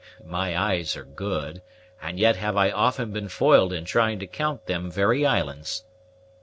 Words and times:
"My 0.25 0.57
eyes 0.57 0.97
are 0.97 1.03
good, 1.05 1.61
and 2.01 2.17
yet 2.17 2.35
have 2.35 2.57
I 2.57 2.71
often 2.71 3.11
been 3.11 3.27
foiled 3.27 3.71
in 3.71 3.85
trying 3.85 4.17
to 4.17 4.25
count 4.25 4.65
them 4.65 4.89
very 4.89 5.27
islands." 5.27 5.83